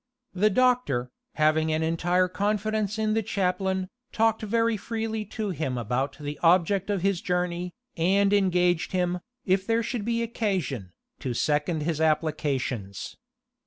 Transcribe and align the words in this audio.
The 0.33 0.49
doctor, 0.49 1.11
having 1.35 1.71
an 1.71 1.83
entire 1.83 2.27
confidence 2.27 2.97
in 2.97 3.13
the 3.13 3.21
chaplain, 3.21 3.87
talked 4.11 4.41
very 4.41 4.75
freely 4.75 5.25
to 5.25 5.51
him 5.51 5.77
about 5.77 6.17
the 6.19 6.39
object 6.41 6.89
of 6.89 7.03
his 7.03 7.21
journey, 7.21 7.75
and 7.95 8.33
engaged 8.33 8.93
him, 8.93 9.19
if 9.45 9.67
there 9.67 9.83
should 9.83 10.03
be 10.03 10.23
occasion, 10.23 10.91
to 11.19 11.35
second 11.35 11.81
his 11.83 12.01
applications. 12.01 13.15